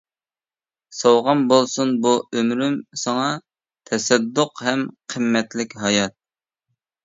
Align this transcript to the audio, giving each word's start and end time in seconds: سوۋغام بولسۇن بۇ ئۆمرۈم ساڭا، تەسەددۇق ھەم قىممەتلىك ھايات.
سوۋغام 0.99 1.43
بولسۇن 1.51 1.91
بۇ 2.07 2.15
ئۆمرۈم 2.39 2.79
ساڭا، 3.03 3.29
تەسەددۇق 3.93 4.65
ھەم 4.71 4.85
قىممەتلىك 5.15 5.81
ھايات. 5.87 6.21